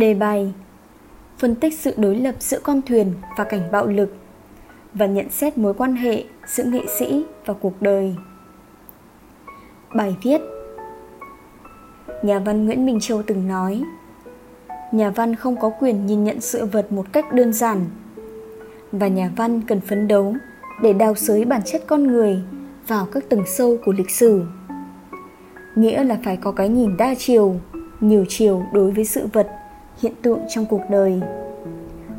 Đề 0.00 0.14
bài, 0.14 0.52
Phân 1.38 1.54
tích 1.54 1.78
sự 1.78 1.94
đối 1.96 2.16
lập 2.16 2.34
giữa 2.38 2.58
con 2.62 2.82
thuyền 2.82 3.12
và 3.36 3.44
cảnh 3.44 3.68
bạo 3.72 3.86
lực 3.86 4.16
Và 4.94 5.06
nhận 5.06 5.30
xét 5.30 5.58
mối 5.58 5.74
quan 5.74 5.96
hệ 5.96 6.24
giữa 6.46 6.64
nghệ 6.64 6.80
sĩ 6.98 7.24
và 7.46 7.54
cuộc 7.54 7.82
đời. 7.82 8.14
Bài 9.94 10.16
viết, 10.22 10.40
Nhà 12.22 12.38
văn 12.38 12.66
Nguyễn 12.66 12.86
Minh 12.86 13.00
Châu 13.00 13.22
từng 13.22 13.48
nói, 13.48 13.82
Nhà 14.92 15.10
văn 15.10 15.34
không 15.34 15.56
có 15.60 15.70
quyền 15.80 16.06
nhìn 16.06 16.24
nhận 16.24 16.40
sự 16.40 16.64
vật 16.64 16.92
một 16.92 17.12
cách 17.12 17.32
đơn 17.32 17.52
giản 17.52 17.86
Và 18.92 19.08
nhà 19.08 19.30
văn 19.36 19.60
cần 19.66 19.80
phấn 19.80 20.08
đấu 20.08 20.34
để 20.82 20.92
đào 20.92 21.14
xới 21.14 21.44
bản 21.44 21.60
chất 21.64 21.82
con 21.86 22.06
người 22.06 22.38
vào 22.86 23.06
các 23.12 23.28
tầng 23.28 23.42
sâu 23.46 23.76
của 23.84 23.92
lịch 23.92 24.10
sử. 24.10 24.42
Nghĩa 25.74 26.04
là 26.04 26.18
phải 26.24 26.36
có 26.36 26.52
cái 26.52 26.68
nhìn 26.68 26.96
đa 26.96 27.14
chiều, 27.18 27.56
nhiều 28.00 28.24
chiều 28.28 28.62
đối 28.72 28.90
với 28.90 29.04
sự 29.04 29.26
vật 29.32 29.59
hiện 30.00 30.12
tượng 30.22 30.40
trong 30.48 30.66
cuộc 30.66 30.80
đời. 30.90 31.20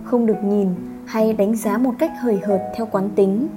Không 0.04 0.26
được 0.26 0.44
nhìn 0.44 0.68
hay 1.06 1.34
đánh 1.34 1.56
giá 1.56 1.78
một 1.78 1.92
cách 2.00 2.12
hời 2.22 2.40
hợt 2.44 2.62
theo 2.76 2.88
quán 2.92 3.10
tính. 3.16 3.48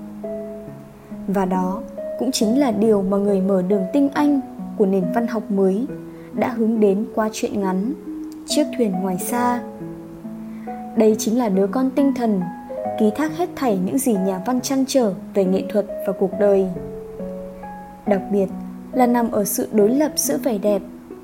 Và 1.29 1.45
đó 1.45 1.83
cũng 2.19 2.31
chính 2.33 2.61
là 2.61 2.71
điều 2.71 3.03
mà 3.03 3.17
người 3.17 3.41
mở 3.41 3.63
đường 3.63 3.85
tinh 3.93 4.09
anh 4.15 4.41
của 4.77 4.87
nền 4.87 5.05
văn 5.15 5.27
học 5.27 5.51
mới 5.51 5.87
đã 6.33 6.49
hướng 6.49 6.81
đến 6.81 7.05
qua 7.15 7.29
chuyện 7.33 7.61
ngắn, 7.61 7.93
chiếc 8.47 8.65
thuyền 8.77 8.93
ngoài 8.93 9.19
xa. 9.19 9.63
Đây 10.97 11.17
chính 11.19 11.39
là 11.39 11.49
đứa 11.49 11.67
con 11.67 11.91
tinh 11.91 12.13
thần, 12.15 12.41
ký 13.01 13.11
thác 13.17 13.37
hết 13.37 13.49
thảy 13.57 13.79
những 13.85 13.99
gì 13.99 14.15
nhà 14.15 14.43
văn 14.47 14.61
chăn 14.61 14.85
trở 14.89 15.15
về 15.35 15.45
nghệ 15.45 15.63
thuật 15.69 15.87
và 16.07 16.13
cuộc 16.13 16.31
đời. 16.41 16.67
Đặc 18.07 18.23
biệt 18.33 18.47
là 18.93 19.07
nằm 19.07 19.31
ở 19.31 19.45
sự 19.45 19.69
đối 19.73 19.91
lập 19.91 20.13
giữa 20.17 20.39
vẻ 20.39 20.59
đẹp 20.59 20.83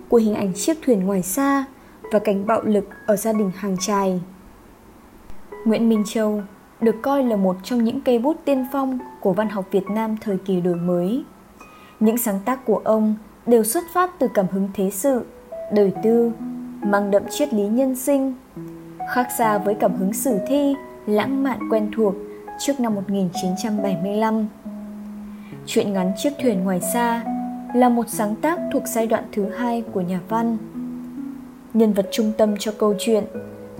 của 0.08 0.16
hình 0.16 0.34
ảnh 0.34 0.52
chiếc 0.54 0.76
thuyền 0.82 1.06
ngoài 1.06 1.22
xa 1.22 1.64
và 2.10 2.18
cảnh 2.18 2.46
bạo 2.46 2.60
lực 2.64 2.88
ở 3.06 3.16
gia 3.16 3.32
đình 3.32 3.50
hàng 3.56 3.76
trài. 3.80 4.20
Nguyễn 5.64 5.88
Minh 5.88 6.04
Châu 6.06 6.42
được 6.80 6.94
coi 7.02 7.22
là 7.22 7.36
một 7.36 7.56
trong 7.62 7.84
những 7.84 8.00
cây 8.00 8.18
bút 8.18 8.36
tiên 8.44 8.66
phong 8.72 8.98
của 9.20 9.32
văn 9.32 9.48
học 9.48 9.64
Việt 9.70 9.84
Nam 9.90 10.16
thời 10.20 10.36
kỳ 10.36 10.60
đổi 10.60 10.74
mới. 10.74 11.24
Những 12.00 12.18
sáng 12.18 12.40
tác 12.44 12.66
của 12.66 12.80
ông 12.84 13.14
đều 13.46 13.64
xuất 13.64 13.84
phát 13.94 14.10
từ 14.18 14.28
cảm 14.34 14.46
hứng 14.50 14.68
thế 14.74 14.90
sự, 14.90 15.24
đời 15.72 15.92
tư, 16.02 16.32
mang 16.82 17.10
đậm 17.10 17.22
triết 17.30 17.54
lý 17.54 17.68
nhân 17.68 17.96
sinh, 17.96 18.34
khác 19.14 19.28
xa 19.38 19.58
với 19.58 19.74
cảm 19.74 19.96
hứng 19.96 20.12
sử 20.12 20.38
thi, 20.48 20.74
lãng 21.06 21.42
mạn 21.42 21.58
quen 21.70 21.90
thuộc 21.96 22.14
trước 22.58 22.80
năm 22.80 22.94
1975. 22.94 24.46
Chuyện 25.66 25.92
ngắn 25.92 26.12
Chiếc 26.16 26.32
thuyền 26.42 26.64
ngoài 26.64 26.80
xa 26.92 27.24
là 27.74 27.88
một 27.88 28.08
sáng 28.08 28.36
tác 28.36 28.58
thuộc 28.72 28.82
giai 28.86 29.06
đoạn 29.06 29.24
thứ 29.32 29.50
hai 29.50 29.84
của 29.92 30.00
nhà 30.00 30.20
văn. 30.28 30.58
Nhân 31.74 31.92
vật 31.92 32.08
trung 32.12 32.32
tâm 32.38 32.54
cho 32.58 32.72
câu 32.78 32.94
chuyện 32.98 33.24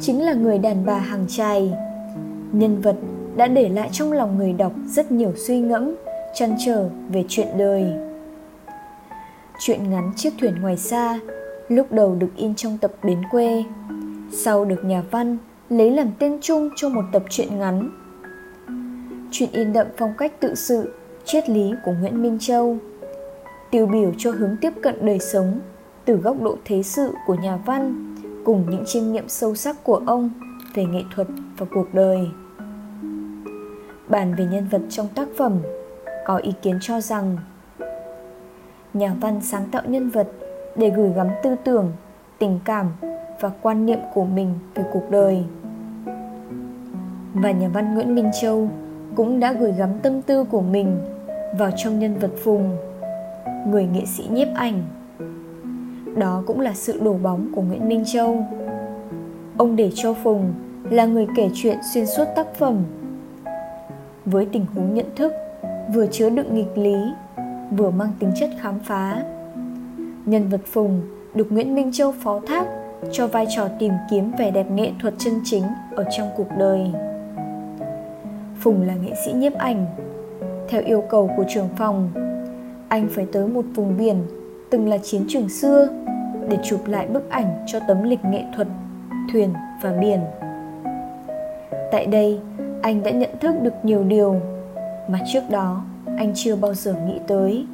chính 0.00 0.22
là 0.22 0.33
người 0.33 0.58
đàn 0.58 0.86
bà 0.86 0.98
hàng 0.98 1.27
trài. 1.28 1.72
Nhân 2.52 2.80
vật 2.80 2.97
đã 3.36 3.47
để 3.47 3.69
lại 3.69 3.88
trong 3.92 4.12
lòng 4.12 4.38
người 4.38 4.52
đọc 4.52 4.72
rất 4.86 5.12
nhiều 5.12 5.32
suy 5.36 5.60
ngẫm, 5.60 5.94
chăn 6.34 6.56
trở 6.66 6.88
về 7.08 7.24
chuyện 7.28 7.48
đời. 7.58 7.84
Chuyện 9.60 9.91
ngắn 9.91 10.12
Chiếc 10.16 10.30
thuyền 10.41 10.55
ngoài 10.60 10.77
xa 10.77 11.20
lúc 11.69 11.92
đầu 11.92 12.14
được 12.14 12.30
in 12.36 12.55
trong 12.55 12.78
tập 12.78 12.92
Đến 13.02 13.19
quê, 13.30 13.64
sau 14.32 14.64
được 14.64 14.84
nhà 14.84 15.02
văn 15.10 15.38
lấy 15.69 15.91
làm 15.91 16.10
tên 16.19 16.38
chung 16.42 16.70
cho 16.77 16.88
một 16.88 17.04
tập 17.12 17.22
truyện 17.30 17.58
ngắn. 17.58 17.91
Chuyện 19.30 19.48
in 19.52 19.72
đậm 19.72 19.86
phong 19.97 20.14
cách 20.19 20.41
tự 20.41 20.54
sự, 20.54 20.94
triết 21.25 21.50
lý 21.50 21.72
của 21.84 21.92
Nguyễn 21.92 22.22
Minh 22.22 22.38
Châu– 22.41 22.77
tiêu 23.70 23.86
biểu 23.86 24.12
cho 24.19 24.30
hướng 24.30 24.56
tiếp 24.60 24.72
cận 24.82 25.06
đời 25.06 25.19
sống 25.19 25.60
từ 26.05 26.17
góc 26.17 26.43
độ 26.43 26.56
thế 26.65 26.83
sự 26.83 27.15
của 27.27 27.34
nhà 27.34 27.56
văn 27.56 28.15
cùng 28.45 28.70
những 28.70 28.84
chiêm 28.87 29.12
nghiệm 29.12 29.29
sâu 29.29 29.55
sắc 29.55 29.84
của 29.84 30.03
ông 30.06 30.31
về 30.75 30.84
nghệ 30.84 31.03
thuật 31.15 31.29
và 31.59 31.67
cuộc 31.75 31.95
đời. 31.95 32.19
Bàn 34.09 34.34
về 34.34 34.47
nhân 34.53 34.67
vật 34.71 34.83
trong 34.91 35.09
tác 35.15 35.28
phẩm 35.39 35.59
có 36.27 36.37
ý 36.37 36.53
kiến 36.62 36.78
cho 36.81 37.00
rằng 37.00 37.37
nhà 38.94 39.15
văn 39.21 39.41
sáng 39.43 39.65
tạo 39.72 39.83
nhân 39.87 40.10
vật 40.10 40.28
để 40.77 40.91
gửi 40.91 41.12
gắm 41.16 41.27
tư 41.43 41.56
tưởng, 41.65 41.93
tình 42.39 42.60
cảm 42.65 42.87
và 43.41 43.50
quan 43.62 43.87
niệm 43.87 43.99
của 44.15 44.25
mình 44.25 44.55
về 44.75 44.84
cuộc 44.93 45.10
đời. 45.10 45.44
Và 47.34 47.50
nhà 47.50 47.69
văn 47.69 47.94
nguyễn 47.94 48.15
minh 48.15 48.31
châu 48.41 48.69
cũng 49.16 49.41
đã 49.41 49.53
gửi 49.53 49.72
gắm 49.72 49.99
tâm 50.03 50.22
tư 50.22 50.44
của 50.44 50.60
mình 50.60 50.99
vào 51.59 51.71
trong 51.77 51.99
nhân 51.99 52.19
vật 52.19 52.31
phùng, 52.44 52.77
người 53.66 53.87
nghệ 53.87 54.05
sĩ 54.05 54.25
nhiếp 54.31 54.49
ảnh 54.55 54.83
đó 56.16 56.43
cũng 56.47 56.60
là 56.60 56.75
sự 56.75 57.00
đổ 57.00 57.12
bóng 57.12 57.48
của 57.54 57.62
nguyễn 57.62 57.88
minh 57.88 58.04
châu. 58.06 58.47
Ông 59.56 59.76
để 59.76 59.91
cho 59.94 60.15
phùng 60.15 60.53
là 60.91 61.06
người 61.06 61.26
kể 61.37 61.50
chuyện 61.54 61.78
xuyên 61.94 62.06
suốt 62.06 62.25
tác 62.37 62.54
phẩm. 62.54 62.76
Với 64.25 64.47
tình 64.53 64.66
huống 64.75 64.94
nhận 64.94 65.06
thức, 65.16 65.32
vừa 65.94 66.06
chứa 66.06 66.31
đựng 66.31 66.54
nghịch 66.54 66.78
lý, 66.78 66.97
vừa 67.71 67.91
mang 67.91 68.12
tính 68.19 68.32
chất 68.41 68.50
khám 68.60 68.78
phá, 68.81 69.22
nhân 70.26 70.48
vật 70.48 70.60
phùng 70.66 71.03
được 71.34 71.53
nguyễn 71.53 71.75
minh 71.75 71.93
châu 71.93 72.12
phó 72.12 72.41
thác 72.47 72.66
cho 73.12 73.27
vai 73.27 73.47
trò 73.56 73.69
tìm 73.78 73.92
kiếm 74.10 74.32
vẻ 74.38 74.50
đẹp 74.50 74.71
nghệ 74.71 74.92
thuật 75.03 75.15
chân 75.19 75.41
chính 75.44 75.65
ở 75.97 76.04
trong 76.19 76.28
cuộc 76.37 76.48
đời. 76.59 76.81
Phùng 78.60 78.87
là 78.87 78.94
nghệ 78.94 79.12
sĩ 79.25 79.32
nhiếp 79.32 79.54
ảnh. 79.54 79.87
Theo 80.69 80.82
yêu 80.82 81.04
cầu 81.10 81.31
của 81.37 81.44
trường 81.48 81.69
phòng, 81.78 82.10
anh 82.88 83.09
phải 83.10 83.27
tới 83.32 83.48
một 83.48 83.65
vùng 83.75 83.98
biển 83.98 84.16
từng 84.70 84.88
là 84.88 84.98
chiến 84.98 85.25
trường 85.28 85.48
xưa, 85.48 85.88
để 86.48 86.58
chụp 86.64 86.86
lại 86.86 87.06
bức 87.06 87.31
ảnh 87.31 87.64
cho 87.66 87.81
tấm 87.88 88.03
lịch 88.03 88.25
nghệ 88.25 88.44
thuật, 88.56 88.69
thuyền 89.32 89.54
và 89.82 89.92
biển. 89.92 90.20
Tại 91.91 92.06
đây, 92.06 92.41
anh 92.82 93.03
đã 93.03 93.10
nhận 93.10 93.30
thức 93.41 93.54
được 93.62 93.75
nhiều 93.82 94.04
điều 94.04 94.41
mà 95.09 95.19
trước 95.32 95.42
đó 95.50 95.84
anh 96.16 96.32
chưa 96.34 96.56
bao 96.56 96.75
giờ 96.75 96.94
nghĩ 97.06 97.19
tới. 97.26 97.66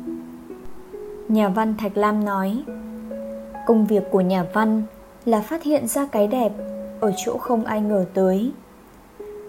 Nhà 1.29 1.49
văn 1.49 1.75
thạch 1.79 1.97
lam 1.97 2.25
nói, 2.25 2.63
công 3.67 3.87
việc 3.87 4.03
của 4.11 4.21
nhà 4.21 4.45
văn 4.53 4.83
là 5.25 5.41
phát 5.41 5.63
hiện 5.63 5.87
ra 5.87 6.07
cái 6.13 6.27
đẹp 6.27 6.53
ở 7.01 7.13
chỗ 7.17 7.39
không 7.39 7.65
ai 7.65 7.81
ngờ 7.81 8.05
tới, 8.15 8.53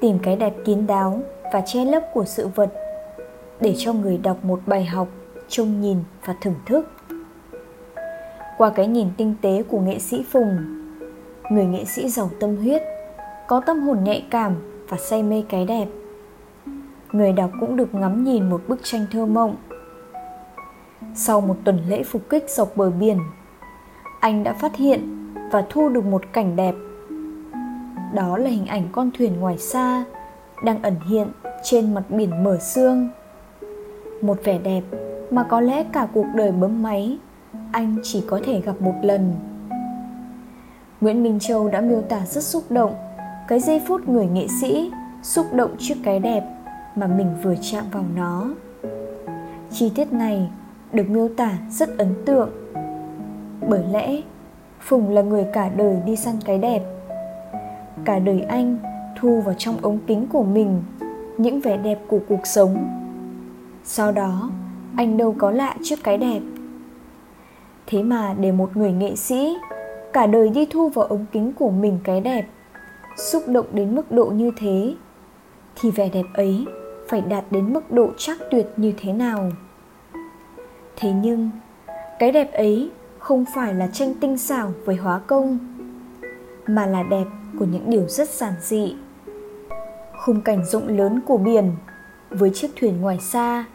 tìm 0.02 0.20
cái 0.24 0.36
đẹp 0.36 0.54
kín 0.66 0.88
đáo 0.88 1.20
và 1.54 1.62
che 1.62 1.86
lấp 1.86 2.04
của 2.14 2.26
sự 2.26 2.48
vật 2.48 2.70
để 3.62 3.74
cho 3.78 3.94
người 3.94 4.18
đọc 4.18 4.46
một 4.46 4.60
bài 4.66 4.86
học 4.86 5.08
trông 5.48 5.82
nhìn 5.82 5.98
và 6.26 6.36
thưởng 6.42 6.56
thức 6.66 6.97
qua 8.58 8.70
cái 8.70 8.88
nhìn 8.88 9.08
tinh 9.18 9.36
tế 9.42 9.64
của 9.64 9.80
nghệ 9.80 10.00
sĩ 10.00 10.24
phùng. 10.32 10.58
Người 11.52 11.66
nghệ 11.66 11.86
sĩ 11.86 12.10
giàu 12.10 12.30
tâm 12.40 12.56
huyết, 12.56 12.82
có 13.48 13.60
tâm 13.60 13.80
hồn 13.80 14.04
nhạy 14.04 14.26
cảm 14.30 14.56
và 14.90 14.98
say 14.98 15.24
mê 15.24 15.44
cái 15.50 15.66
đẹp. 15.66 15.88
Người 17.12 17.32
đọc 17.32 17.52
cũng 17.60 17.76
được 17.76 17.96
ngắm 17.96 18.24
nhìn 18.24 18.50
một 18.50 18.62
bức 18.68 18.80
tranh 18.84 19.06
thơ 19.12 19.26
mộng. 19.26 19.56
Sau 21.16 21.42
một 21.42 21.56
tuần 21.64 21.80
lễ 21.88 22.04
phục 22.04 22.30
kích 22.30 22.50
dọc 22.50 22.78
bờ 22.78 22.90
biển, 22.90 23.18
anh 24.20 24.44
đã 24.44 24.54
phát 24.54 24.76
hiện 24.76 25.28
và 25.52 25.66
thu 25.70 25.90
được 25.90 26.06
một 26.06 26.22
cảnh 26.34 26.56
đẹp. 26.56 26.76
Đó 28.14 28.38
là 28.38 28.50
hình 28.50 28.66
ảnh 28.66 28.88
con 28.92 29.12
thuyền 29.18 29.40
ngoài 29.40 29.58
xa 29.58 30.06
đang 30.64 30.82
ẩn 30.82 30.96
hiện 31.10 31.28
trên 31.64 31.94
mặt 31.94 32.04
biển 32.10 32.44
mở 32.44 32.58
sương. 32.58 33.10
Một 34.22 34.38
vẻ 34.44 34.58
đẹp 34.58 34.82
mà 35.32 35.44
có 35.44 35.62
lẽ 35.62 35.84
cả 35.84 36.08
cuộc 36.14 36.26
đời 36.36 36.52
bấm 36.52 36.84
máy 36.84 37.18
anh 37.78 37.96
chỉ 38.04 38.24
có 38.28 38.40
thể 38.44 38.62
gặp 38.62 38.82
một 38.82 38.94
lần. 39.02 39.34
Nguyễn 41.02 41.24
minh 41.24 41.40
châu 41.40 41.70
đã 41.70 41.82
miêu 41.82 42.02
tả 42.02 42.26
rất 42.26 42.44
xúc 42.44 42.64
động 42.70 42.96
cái 43.48 43.60
giây 43.60 43.82
phút 43.88 44.10
người 44.10 44.28
nghệ 44.28 44.48
sĩ 44.62 44.92
xúc 45.24 45.46
động 45.54 45.76
trước 45.80 45.96
cái 46.04 46.20
đẹp 46.20 46.44
mà 46.96 47.08
mình 47.08 47.28
vừa 47.44 47.56
chạm 47.62 47.84
vào 47.92 48.04
nó. 48.16 48.50
Chi 49.72 49.92
tiết 49.96 50.14
này 50.14 50.50
được 50.94 51.10
miêu 51.10 51.30
tả 51.38 51.58
rất 51.70 51.98
ấn 51.98 52.14
tượng. 52.26 52.50
Bởi 53.70 53.84
lẽ, 53.92 54.22
phùng 54.80 55.10
là 55.10 55.22
người 55.22 55.46
cả 55.54 55.70
đời 55.70 55.96
đi 56.06 56.16
săn 56.16 56.36
cái 56.46 56.58
đẹp. 56.58 56.82
Cả 58.06 58.20
đời 58.20 58.42
anh 58.42 58.78
thu 59.20 59.42
vào 59.42 59.56
trong 59.58 59.78
ống 59.82 60.00
kính 60.08 60.28
của 60.28 60.44
mình 60.44 60.84
những 61.38 61.62
vẻ 61.62 61.78
đẹp 61.78 62.00
của 62.08 62.20
cuộc 62.30 62.48
sống. 62.48 62.90
Sau 63.84 64.12
đó, 64.12 64.50
anh 64.96 65.18
đâu 65.18 65.36
có 65.38 65.52
lạ 65.52 65.76
trước 65.84 66.00
cái 66.04 66.18
đẹp 66.18 66.40
thế 67.88 68.04
mà 68.04 68.36
để 68.40 68.52
một 68.52 68.78
người 68.78 68.92
nghệ 68.92 69.16
sĩ, 69.16 69.58
cả 70.14 70.28
đời 70.28 70.50
đi 70.50 70.66
thu 70.66 70.90
vào 70.90 71.06
ống 71.06 71.26
kính 71.32 71.54
của 71.54 71.70
mình 71.70 72.00
cái 72.04 72.22
đẹp, 72.22 72.48
xúc 73.18 73.44
động 73.48 73.66
đến 73.72 73.96
mức 73.96 74.12
độ 74.12 74.26
như 74.26 74.52
thế, 74.58 74.96
thì 75.76 75.92
vẻ 75.92 76.10
đẹp 76.10 76.26
ấy 76.34 76.66
phải 77.08 77.22
đạt 77.22 77.44
đến 77.52 77.74
mức 77.74 77.92
độ 77.92 78.10
chắc 78.18 78.38
tuyệt 78.52 78.68
như 78.78 78.94
thế 78.98 79.14
nào? 79.14 79.52
Thế 80.96 81.12
nhưng, 81.12 81.50
cái 82.20 82.32
đẹp 82.32 82.54
ấy 82.54 82.92
không 83.20 83.46
phải 83.56 83.74
là 83.74 83.88
tranh 83.88 84.14
tinh 84.22 84.38
xảo 84.38 84.72
với 84.86 84.96
hóa 84.96 85.20
công, 85.20 85.60
mà 86.68 86.86
là 86.86 87.04
đẹp 87.04 87.26
của 87.60 87.66
những 87.66 87.90
điều 87.90 88.08
rất 88.08 88.30
giản 88.30 88.54
dị. 88.62 88.96
Khung 90.26 90.42
cảnh 90.42 90.66
rộng 90.66 90.88
lớn 90.88 91.20
của 91.28 91.38
biển 91.38 91.72
với 92.30 92.50
chiếc 92.54 92.68
thuyền 92.76 93.02
ngoài 93.02 93.20
xa, 93.20 93.66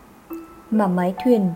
mà 0.70 0.87
mái 0.87 1.14
thuyền 1.25 1.50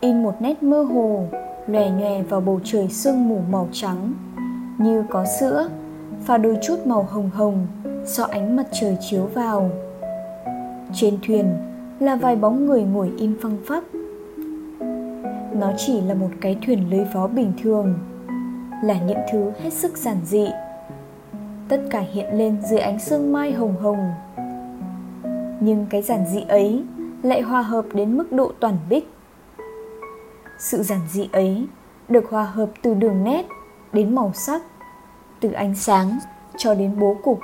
in 0.00 0.22
một 0.22 0.34
nét 0.40 0.62
mơ 0.62 0.82
hồ 0.82 1.28
lòe 1.72 1.90
nhòe 1.90 2.22
vào 2.22 2.40
bầu 2.40 2.60
trời 2.64 2.88
sương 2.88 3.28
mù 3.28 3.40
màu 3.50 3.68
trắng. 3.72 4.12
Như 4.78 5.04
có 5.10 5.24
sữa 5.40 5.68
và 6.26 6.38
đôi 6.38 6.58
chút 6.62 6.86
màu 6.86 7.02
hồng 7.02 7.30
hồng 7.30 7.66
do 8.04 8.24
ánh 8.24 8.56
mặt 8.56 8.66
trời 8.72 8.96
chiếu 9.00 9.26
vào. 9.34 9.70
Trên 10.94 11.18
thuyền 11.26 11.54
là 12.00 12.16
vài 12.16 12.36
bóng 12.36 12.66
người 12.66 12.82
ngồi 12.82 13.12
im 13.18 13.36
phăng 13.42 13.56
phắc. 13.66 13.84
Nó 15.54 15.72
chỉ 15.76 16.00
là 16.00 16.14
một 16.14 16.28
cái 16.40 16.58
thuyền 16.66 16.90
lưới 16.90 17.04
vó 17.14 17.26
bình 17.26 17.52
thường, 17.62 17.94
là 18.84 19.00
những 19.06 19.18
thứ 19.32 19.52
hết 19.62 19.72
sức 19.72 19.96
giản 19.96 20.16
dị. 20.24 20.46
Tất 21.68 21.80
cả 21.90 22.00
hiện 22.12 22.38
lên 22.38 22.56
dưới 22.70 22.80
ánh 22.80 22.98
sương 22.98 23.32
mai 23.32 23.52
hồng 23.52 23.74
hồng. 23.80 24.10
Nhưng 25.60 25.86
cái 25.90 26.02
giản 26.02 26.24
dị 26.26 26.40
ấy 26.48 26.84
lại 27.22 27.40
hòa 27.40 27.62
hợp 27.62 27.84
đến 27.94 28.16
mức 28.16 28.32
độ 28.32 28.52
toàn 28.60 28.76
bích 28.88 29.08
sự 30.60 30.82
giản 30.82 31.00
dị 31.10 31.28
ấy 31.32 31.66
được 32.08 32.30
hòa 32.30 32.44
hợp 32.44 32.70
từ 32.82 32.94
đường 32.94 33.24
nét 33.24 33.46
đến 33.92 34.14
màu 34.14 34.32
sắc, 34.34 34.62
từ 35.40 35.52
ánh 35.52 35.74
sáng 35.74 36.18
cho 36.56 36.74
đến 36.74 37.00
bố 37.00 37.16
cục. 37.22 37.40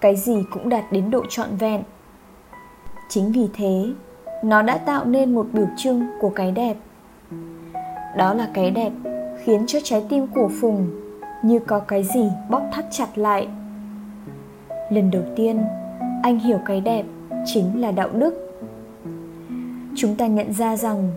Cái 0.00 0.16
gì 0.16 0.44
cũng 0.52 0.68
đạt 0.68 0.84
đến 0.92 1.10
độ 1.10 1.24
trọn 1.28 1.56
vẹn. 1.56 1.82
Chính 3.08 3.32
vì 3.32 3.48
thế, 3.54 3.86
nó 4.44 4.62
đã 4.62 4.78
tạo 4.78 5.04
nên 5.04 5.34
một 5.34 5.46
biểu 5.52 5.66
trưng 5.76 6.06
của 6.20 6.30
cái 6.30 6.52
đẹp. 6.52 6.76
Đó 8.16 8.34
là 8.34 8.48
cái 8.54 8.70
đẹp 8.70 8.92
khiến 9.44 9.64
cho 9.66 9.78
trái 9.84 10.04
tim 10.08 10.26
của 10.26 10.50
phùng 10.60 10.90
như 11.42 11.58
có 11.58 11.80
cái 11.80 12.02
gì 12.02 12.30
bóp 12.50 12.62
thắt 12.72 12.84
chặt 12.90 13.18
lại. 13.18 13.48
Lần 14.90 15.10
đầu 15.10 15.22
tiên, 15.36 15.64
anh 16.22 16.38
hiểu 16.38 16.58
cái 16.66 16.80
đẹp 16.80 17.04
chính 17.46 17.80
là 17.80 17.90
đạo 17.90 18.08
đức. 18.12 18.46
Chúng 19.96 20.16
ta 20.16 20.26
nhận 20.26 20.52
ra 20.52 20.76
rằng 20.76 21.12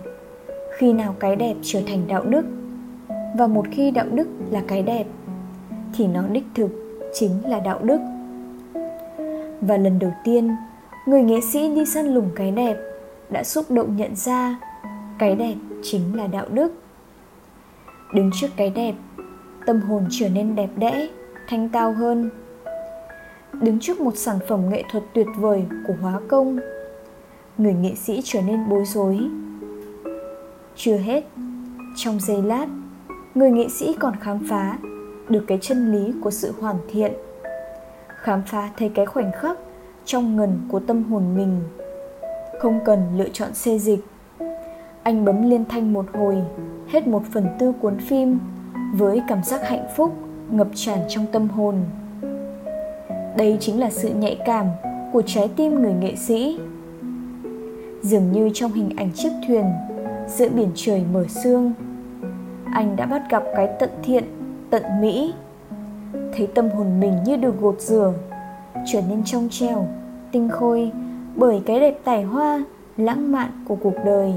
khi 0.77 0.93
nào 0.93 1.15
cái 1.19 1.35
đẹp 1.35 1.55
trở 1.61 1.81
thành 1.87 2.07
đạo 2.07 2.23
đức. 2.23 2.45
Và 3.37 3.47
một 3.47 3.65
khi 3.71 3.91
đạo 3.91 4.05
đức 4.11 4.27
là 4.51 4.61
cái 4.67 4.83
đẹp, 4.83 5.05
thì 5.93 6.07
nó 6.07 6.21
đích 6.27 6.45
thực 6.55 6.69
chính 7.13 7.49
là 7.49 7.59
đạo 7.59 7.79
đức. 7.83 7.99
Và 9.61 9.77
lần 9.77 9.99
đầu 9.99 10.11
tiên, 10.23 10.55
người 11.07 11.23
nghệ 11.23 11.39
sĩ 11.53 11.75
đi 11.75 11.85
săn 11.85 12.13
lùng 12.13 12.29
cái 12.35 12.51
đẹp 12.51 12.77
đã 13.29 13.43
xúc 13.43 13.71
động 13.71 13.95
nhận 13.95 14.15
ra 14.15 14.59
cái 15.19 15.35
đẹp 15.35 15.55
chính 15.83 16.17
là 16.17 16.27
đạo 16.27 16.45
đức. 16.51 16.73
Đứng 18.13 18.29
trước 18.41 18.47
cái 18.55 18.69
đẹp, 18.69 18.93
tâm 19.65 19.81
hồn 19.81 20.05
trở 20.09 20.29
nên 20.29 20.55
đẹp 20.55 20.69
đẽ, 20.75 21.07
thanh 21.47 21.69
cao 21.69 21.93
hơn. 21.93 22.29
Đứng 23.61 23.79
trước 23.79 24.01
một 24.01 24.17
sản 24.17 24.39
phẩm 24.47 24.69
nghệ 24.69 24.83
thuật 24.91 25.03
tuyệt 25.13 25.27
vời 25.37 25.63
của 25.87 25.93
hóa 26.01 26.19
công, 26.27 26.59
người 27.57 27.73
nghệ 27.73 27.95
sĩ 27.95 28.21
trở 28.23 28.41
nên 28.41 28.69
bối 28.69 28.83
rối 28.85 29.19
chưa 30.75 30.97
hết. 30.97 31.23
Trong 31.95 32.19
giây 32.19 32.41
lát, 32.41 32.67
người 33.35 33.51
nghệ 33.51 33.69
sĩ 33.69 33.95
còn 33.99 34.15
khám 34.15 34.39
phá 34.49 34.77
được 35.29 35.43
cái 35.47 35.57
chân 35.61 35.91
lý 35.91 36.13
của 36.21 36.31
sự 36.31 36.53
hoàn 36.59 36.75
thiện. 36.91 37.13
Khám 38.07 38.41
phá 38.45 38.69
thấy 38.77 38.91
cái 38.95 39.05
khoảnh 39.05 39.31
khắc 39.31 39.59
trong 40.05 40.35
ngần 40.35 40.59
của 40.71 40.79
tâm 40.79 41.03
hồn 41.03 41.23
mình. 41.37 41.59
Không 42.59 42.79
cần 42.85 43.17
lựa 43.17 43.29
chọn 43.33 43.53
xê 43.53 43.79
dịch. 43.79 43.99
Anh 45.03 45.25
bấm 45.25 45.49
liên 45.49 45.65
thanh 45.69 45.93
một 45.93 46.05
hồi, 46.13 46.37
hết 46.87 47.07
một 47.07 47.21
phần 47.33 47.47
tư 47.59 47.73
cuốn 47.81 47.97
phim 47.99 48.39
với 48.93 49.21
cảm 49.27 49.43
giác 49.43 49.67
hạnh 49.67 49.85
phúc 49.95 50.13
ngập 50.51 50.67
tràn 50.75 50.99
trong 51.09 51.25
tâm 51.31 51.49
hồn. 51.49 51.75
Đây 53.37 53.57
chính 53.59 53.79
là 53.79 53.89
sự 53.89 54.09
nhạy 54.09 54.37
cảm 54.45 54.65
của 55.13 55.21
trái 55.21 55.49
tim 55.55 55.81
người 55.81 55.93
nghệ 55.93 56.15
sĩ. 56.15 56.59
Dường 58.01 58.31
như 58.31 58.49
trong 58.53 58.71
hình 58.71 58.89
ảnh 58.97 59.11
chiếc 59.15 59.31
thuyền 59.47 59.65
giữa 60.27 60.49
biển 60.49 60.71
trời 60.75 61.03
mở 61.13 61.25
sương. 61.27 61.73
Anh 62.73 62.95
đã 62.95 63.05
bắt 63.05 63.21
gặp 63.29 63.43
cái 63.55 63.69
tận 63.79 63.89
thiện, 64.03 64.23
tận 64.69 64.83
mỹ. 65.01 65.33
Thấy 66.13 66.47
tâm 66.47 66.69
hồn 66.69 66.99
mình 66.99 67.13
như 67.25 67.35
được 67.35 67.61
gột 67.61 67.81
rửa, 67.81 68.13
trở 68.85 69.01
nên 69.09 69.23
trong 69.23 69.47
treo 69.51 69.87
tinh 70.31 70.49
khôi 70.49 70.91
bởi 71.35 71.61
cái 71.65 71.79
đẹp 71.79 71.99
tài 72.03 72.23
hoa, 72.23 72.63
lãng 72.97 73.31
mạn 73.31 73.49
của 73.67 73.75
cuộc 73.75 73.93
đời. 74.05 74.33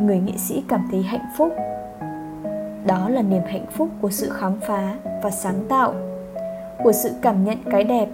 Người 0.00 0.20
nghệ 0.20 0.32
sĩ 0.36 0.64
cảm 0.68 0.88
thấy 0.90 1.02
hạnh 1.02 1.26
phúc. 1.36 1.52
Đó 2.86 3.08
là 3.08 3.22
niềm 3.22 3.42
hạnh 3.46 3.66
phúc 3.72 3.88
của 4.00 4.10
sự 4.10 4.30
khám 4.30 4.52
phá 4.60 4.94
và 5.22 5.30
sáng 5.30 5.64
tạo, 5.68 5.94
của 6.84 6.92
sự 6.92 7.10
cảm 7.22 7.44
nhận 7.44 7.58
cái 7.70 7.84
đẹp. 7.84 8.08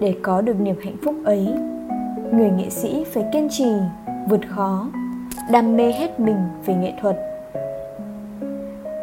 Để 0.00 0.14
có 0.22 0.40
được 0.40 0.60
niềm 0.60 0.76
hạnh 0.84 0.96
phúc 1.04 1.14
ấy, 1.24 1.48
người 2.32 2.50
nghệ 2.50 2.70
sĩ 2.70 3.04
phải 3.04 3.24
kiên 3.32 3.48
trì 3.50 3.72
vượt 4.28 4.40
khó, 4.48 4.86
đam 5.50 5.76
mê 5.76 5.92
hết 5.92 6.20
mình 6.20 6.36
về 6.66 6.74
nghệ 6.74 6.92
thuật. 7.00 7.16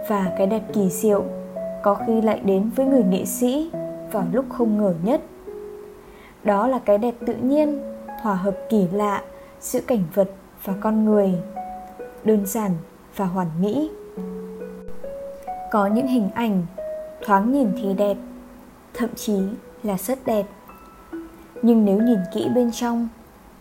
Và 0.10 0.32
cái 0.38 0.48
đẹp 0.48 0.62
kỳ 0.74 0.90
diệu 0.90 1.24
có 1.84 1.96
khi 1.96 2.22
lại 2.22 2.40
đến 2.40 2.70
với 2.76 2.86
người 2.86 3.04
nghệ 3.04 3.26
sĩ 3.26 3.72
vào 4.12 4.26
lúc 4.32 4.46
không 4.50 4.78
ngờ 4.78 4.94
nhất. 5.04 5.22
Đó 6.44 6.68
là 6.68 6.80
cái 6.80 6.98
đẹp 6.98 7.16
tự 7.26 7.34
nhiên, 7.34 7.82
hòa 8.22 8.36
hợp 8.36 8.58
kỳ 8.70 8.88
lạ 8.92 9.22
giữa 9.62 9.80
cảnh 9.88 10.04
vật 10.14 10.30
và 10.64 10.74
con 10.82 11.06
người, 11.06 11.34
đơn 12.24 12.46
giản 12.46 12.72
và 13.16 13.26
hoàn 13.26 13.48
mỹ. 13.62 13.92
Có 15.72 15.88
những 15.88 16.08
hình 16.08 16.30
ảnh 16.36 16.66
thoáng 17.26 17.52
nhìn 17.52 17.68
thì 17.82 17.94
đẹp, 17.94 18.18
thậm 18.94 19.10
chí 19.16 19.40
là 19.84 19.98
rất 19.98 20.20
đẹp. 20.26 20.46
Nhưng 21.62 21.86
nếu 21.86 21.98
nhìn 21.98 22.20
kỹ 22.34 22.50
bên 22.56 22.72
trong 22.72 23.08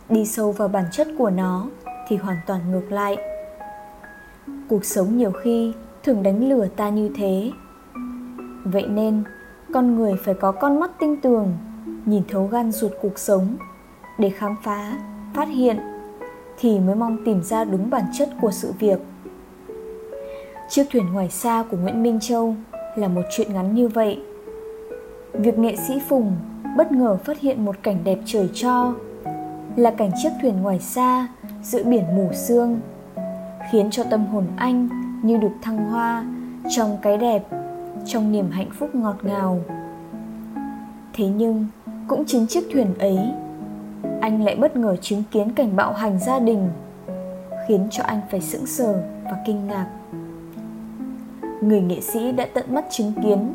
đi 0.08 0.26
sâu 0.26 0.52
vào 0.52 0.68
bản 0.68 0.84
chất 0.92 1.08
của 1.18 1.30
nó 1.30 1.66
thì 2.08 2.16
hoàn 2.16 2.36
toàn 2.46 2.60
ngược 2.70 2.92
lại. 2.92 3.16
Cuộc 4.68 4.84
sống 4.84 5.18
nhiều 5.18 5.30
khi 5.30 5.72
thường 6.02 6.22
đánh 6.22 6.48
lừa 6.48 6.66
ta 6.66 6.88
như 6.88 7.10
thế. 7.16 7.50
Vậy 8.64 8.86
nên, 8.86 9.22
con 9.74 9.96
người 9.96 10.14
phải 10.24 10.34
có 10.34 10.52
con 10.52 10.80
mắt 10.80 10.90
tinh 10.98 11.20
tường, 11.20 11.56
nhìn 12.04 12.22
thấu 12.28 12.46
gan 12.46 12.72
ruột 12.72 12.92
cuộc 13.02 13.18
sống 13.18 13.56
để 14.18 14.30
khám 14.30 14.56
phá, 14.62 14.98
phát 15.34 15.48
hiện 15.48 15.78
thì 16.58 16.80
mới 16.80 16.94
mong 16.94 17.24
tìm 17.24 17.42
ra 17.42 17.64
đúng 17.64 17.90
bản 17.90 18.04
chất 18.18 18.28
của 18.40 18.50
sự 18.50 18.72
việc. 18.78 18.98
Chiếc 20.68 20.84
thuyền 20.90 21.12
ngoài 21.12 21.28
xa 21.30 21.64
của 21.70 21.76
nguyễn 21.76 22.02
minh 22.02 22.20
châu 22.20 22.54
là 22.96 23.08
một 23.08 23.22
chuyện 23.30 23.52
ngắn 23.52 23.74
như 23.74 23.88
vậy. 23.88 24.22
Việc 25.32 25.58
nghệ 25.58 25.76
sĩ 25.88 26.00
phùng 26.08 26.36
bất 26.76 26.92
ngờ 26.92 27.18
phát 27.24 27.40
hiện 27.40 27.64
một 27.64 27.76
cảnh 27.82 27.98
đẹp 28.04 28.18
trời 28.26 28.50
cho 28.54 28.94
là 29.76 29.90
cảnh 29.90 30.10
chiếc 30.22 30.30
thuyền 30.42 30.62
ngoài 30.62 30.80
xa, 30.80 31.28
giữa 31.62 31.84
biển 31.84 32.04
mù 32.16 32.28
sương, 32.32 32.80
khiến 33.72 33.90
cho 33.90 34.04
tâm 34.04 34.26
hồn 34.26 34.46
anh 34.56 34.88
như 35.22 35.36
được 35.36 35.52
thăng 35.62 35.90
hoa 35.90 36.24
trong 36.70 36.96
cái 37.02 37.18
đẹp, 37.18 37.42
trong 38.06 38.32
niềm 38.32 38.50
hạnh 38.50 38.70
phúc 38.78 38.94
ngọt 38.94 39.16
ngào. 39.22 39.60
Thế 41.12 41.26
nhưng, 41.26 41.66
cũng 42.08 42.24
chính 42.26 42.46
chiếc 42.46 42.64
thuyền 42.72 42.98
ấy, 42.98 43.18
anh 44.20 44.44
lại 44.44 44.56
bất 44.56 44.76
ngờ 44.76 44.96
chứng 44.96 45.22
kiến 45.30 45.52
cảnh 45.52 45.76
bạo 45.76 45.92
hành 45.92 46.18
gia 46.18 46.38
đình, 46.38 46.68
khiến 47.68 47.88
cho 47.90 48.02
anh 48.04 48.20
phải 48.30 48.40
sững 48.40 48.66
sờ 48.66 49.02
và 49.24 49.36
kinh 49.46 49.66
ngạc. 49.66 49.86
Người 51.60 51.80
nghệ 51.80 52.00
sĩ 52.00 52.32
đã 52.32 52.46
tận 52.54 52.74
mắt 52.74 52.84
chứng 52.90 53.12
kiến 53.22 53.52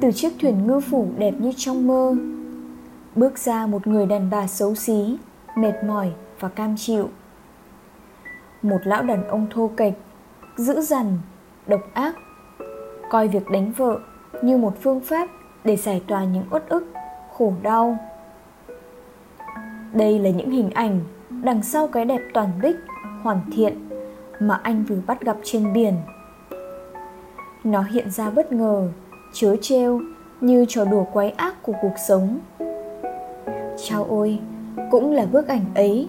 từ 0.00 0.12
chiếc 0.12 0.32
thuyền 0.40 0.66
ngư 0.66 0.80
phủ 0.80 1.06
đẹp 1.18 1.34
như 1.38 1.52
trong 1.56 1.86
mơ 1.86 2.16
bước 3.16 3.38
ra 3.38 3.66
một 3.66 3.86
người 3.86 4.06
đàn 4.06 4.30
bà 4.30 4.46
xấu 4.46 4.74
xí, 4.74 5.18
mệt 5.56 5.84
mỏi 5.84 6.12
và 6.40 6.48
cam 6.48 6.74
chịu. 6.76 7.08
Một 8.62 8.78
lão 8.84 9.02
đàn 9.02 9.28
ông 9.28 9.46
thô 9.50 9.70
kệch, 9.76 9.94
dữ 10.56 10.80
dằn, 10.80 11.18
độc 11.66 11.80
ác, 11.94 12.14
coi 13.10 13.28
việc 13.28 13.50
đánh 13.50 13.72
vợ 13.76 13.98
như 14.42 14.56
một 14.56 14.74
phương 14.82 15.00
pháp 15.00 15.28
để 15.64 15.76
giải 15.76 16.02
tỏa 16.06 16.24
những 16.24 16.44
uất 16.50 16.68
ức, 16.68 16.86
khổ 17.32 17.52
đau. 17.62 17.98
Đây 19.92 20.18
là 20.18 20.30
những 20.30 20.50
hình 20.50 20.70
ảnh 20.70 21.00
đằng 21.30 21.62
sau 21.62 21.88
cái 21.88 22.04
đẹp 22.04 22.20
toàn 22.34 22.50
bích, 22.62 22.76
hoàn 23.22 23.40
thiện 23.52 23.88
mà 24.40 24.60
anh 24.62 24.84
vừa 24.84 24.98
bắt 25.06 25.20
gặp 25.20 25.36
trên 25.42 25.72
biển. 25.72 25.94
Nó 27.64 27.82
hiện 27.82 28.10
ra 28.10 28.30
bất 28.30 28.52
ngờ, 28.52 28.88
chớ 29.32 29.56
trêu 29.60 30.00
như 30.40 30.64
trò 30.68 30.84
đùa 30.84 31.04
quái 31.12 31.30
ác 31.30 31.62
của 31.62 31.72
cuộc 31.82 31.94
sống 32.08 32.38
chao 33.76 34.06
ôi 34.08 34.38
cũng 34.90 35.12
là 35.12 35.26
bức 35.32 35.48
ảnh 35.48 35.64
ấy, 35.74 36.06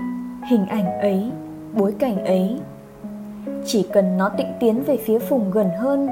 hình 0.50 0.66
ảnh 0.66 1.00
ấy, 1.00 1.32
bối 1.74 1.96
cảnh 2.00 2.26
ấy. 2.26 2.60
Chỉ 3.66 3.88
cần 3.94 4.18
nó 4.18 4.30
tịnh 4.30 4.54
tiến 4.60 4.84
về 4.84 4.98
phía 4.98 5.20
phùng 5.20 5.52
gần 5.52 5.70
hơn, 5.78 6.08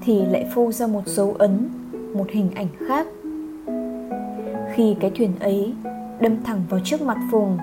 thì 0.00 0.24
lại 0.26 0.46
phô 0.54 0.72
ra 0.72 0.86
một 0.86 1.06
dấu 1.06 1.34
ấn, 1.38 1.68
một 2.14 2.26
hình 2.30 2.50
ảnh 2.54 2.68
khác. 2.88 3.06
Khi 4.74 4.96
cái 5.00 5.10
thuyền 5.14 5.32
ấy 5.40 5.74
đâm 6.20 6.42
thẳng 6.42 6.62
vào 6.68 6.80
trước 6.84 7.02
mặt 7.02 7.18
phùng 7.30 7.58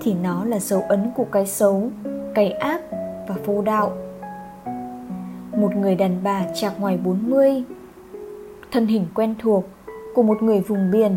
thì 0.00 0.14
nó 0.22 0.44
là 0.44 0.58
dấu 0.58 0.82
ấn 0.88 1.10
của 1.16 1.26
cái 1.32 1.46
xấu, 1.46 1.82
cái 2.34 2.50
ác 2.50 2.80
và 3.28 3.34
vô 3.46 3.62
đạo. 3.62 3.92
Một 5.56 5.76
người 5.76 5.94
đàn 5.94 6.16
bà 6.24 6.44
chạc 6.54 6.80
ngoài 6.80 6.98
40 7.04 7.64
thân 8.72 8.86
hình 8.86 9.06
quen 9.14 9.34
thuộc 9.38 9.64
của 10.14 10.22
một 10.22 10.42
người 10.42 10.60
vùng 10.60 10.90
biển 10.90 11.16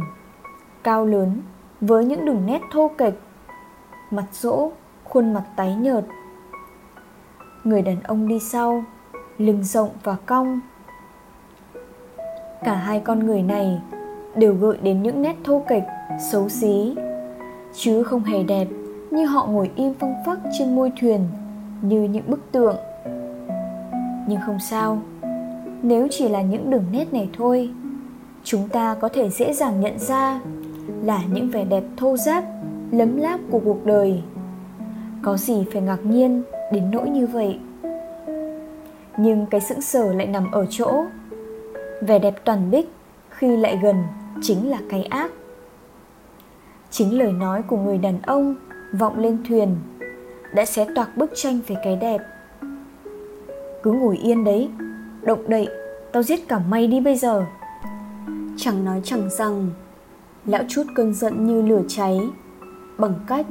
cao 0.88 1.06
lớn, 1.06 1.42
với 1.82 2.06
những 2.06 2.26
đường 2.26 2.46
nét 2.46 2.62
thô 2.72 2.92
kệch, 2.98 3.14
mặt 4.12 4.26
rỗ, 4.32 4.72
khuôn 5.04 5.34
mặt 5.34 5.44
tái 5.56 5.76
nhợt. 5.76 6.06
Người 7.64 7.82
đàn 7.82 8.02
ông 8.04 8.28
đi 8.28 8.40
sau, 8.40 8.84
lưng 9.38 9.64
rộng 9.64 9.90
và 10.04 10.16
cong. 10.26 10.60
Cả 12.64 12.76
hai 12.76 13.00
con 13.00 13.20
người 13.20 13.42
này 13.42 13.82
đều 14.36 14.54
gợi 14.54 14.78
đến 14.82 15.04
những 15.04 15.22
nét 15.22 15.36
thô 15.44 15.64
kệch, 15.68 15.84
xấu 16.32 16.50
xí, 16.50 16.96
chứ 17.74 18.04
không 18.04 18.24
hề 18.24 18.44
đẹp 18.44 18.68
như 19.12 19.26
họ 19.26 19.46
ngồi 19.46 19.72
im 19.76 19.94
phăng 19.94 20.16
phắc 20.26 20.40
trên 20.58 20.76
môi 20.76 20.92
thuyền 21.02 21.28
như 21.82 22.04
những 22.04 22.26
bức 22.28 22.52
tượng. 22.52 22.78
Nhưng 24.28 24.40
không 24.46 24.60
sao, 24.60 25.02
nếu 25.82 26.08
chỉ 26.12 26.30
là 26.30 26.42
những 26.42 26.70
đường 26.70 26.86
nét 26.92 27.14
này 27.14 27.30
thôi, 27.38 27.70
chúng 28.44 28.70
ta 28.70 28.96
có 29.00 29.10
thể 29.10 29.30
dễ 29.30 29.54
dàng 29.54 29.82
nhận 29.82 30.00
ra 30.00 30.40
là 31.04 31.22
những 31.34 31.50
vẻ 31.50 31.66
đẹp 31.66 31.84
thô 31.98 32.18
ráp, 32.18 32.44
lấm 32.92 33.18
láp 33.18 33.40
của 33.52 33.62
cuộc 33.66 33.86
đời. 33.86 34.24
Có 35.22 35.38
gì 35.38 35.66
phải 35.74 35.82
ngạc 35.82 36.06
nhiên 36.06 36.44
đến 36.72 36.92
nỗi 36.92 37.10
như 37.10 37.28
vậy? 37.28 37.60
Nhưng 39.18 39.46
cái 39.46 39.62
sững 39.62 39.82
sờ 39.82 40.14
lại 40.14 40.28
nằm 40.28 40.52
ở 40.52 40.66
chỗ 40.70 41.06
vẻ 42.02 42.20
đẹp 42.20 42.36
toàn 42.46 42.72
bích 42.72 42.90
khi 43.30 43.58
lại 43.58 43.80
gần 43.84 43.96
chính 44.42 44.70
là 44.70 44.78
cái 44.90 45.04
ác. 45.04 45.32
Chính 46.90 47.18
lời 47.18 47.32
nói 47.32 47.62
của 47.62 47.78
người 47.78 47.98
đàn 47.98 48.22
ông 48.22 48.56
vọng 49.00 49.20
lên 49.20 49.38
thuyền 49.48 49.76
đã 50.56 50.66
xé 50.66 50.88
toạc 50.96 51.18
bức 51.18 51.32
tranh 51.36 51.60
về 51.68 51.76
cái 51.84 51.96
đẹp. 51.96 52.22
Cứ 53.84 53.92
ngồi 53.92 54.18
yên 54.18 54.44
đấy 54.44 54.70
động 55.22 55.44
đậy 55.48 55.68
tao 56.12 56.24
giết 56.24 56.48
cả 56.48 56.60
mày 56.70 56.88
đi 56.88 57.00
bây 57.00 57.16
giờ. 57.16 57.46
Chẳng 58.58 58.86
nói 58.86 59.02
chẳng 59.04 59.30
rằng 59.30 59.70
lão 60.48 60.64
chút 60.68 60.84
cơn 60.96 61.14
giận 61.14 61.46
như 61.46 61.62
lửa 61.62 61.82
cháy. 61.88 62.20
Bằng 62.98 63.14
cách 63.28 63.46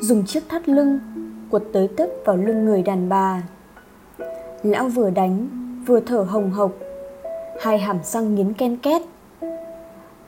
dùng 0.00 0.24
chiếc 0.26 0.48
thắt 0.48 0.68
lưng 0.68 0.98
quật 1.50 1.62
tới 1.72 1.88
tấp 1.96 2.06
vào 2.24 2.36
lưng 2.36 2.64
người 2.64 2.82
đàn 2.82 3.08
bà. 3.08 3.42
Lão 4.62 4.88
vừa 4.88 5.10
đánh, 5.10 5.48
vừa 5.86 6.00
thở 6.00 6.22
hồng 6.22 6.50
hộc. 6.50 6.72
Hai 7.60 7.78
hàm 7.78 7.98
răng 8.04 8.34
nghiến 8.34 8.52
ken 8.52 8.76
két. 8.76 9.02